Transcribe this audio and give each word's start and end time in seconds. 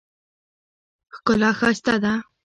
ښکلا 1.15 1.49
ښایسته 1.59 1.95
ده. 2.03 2.13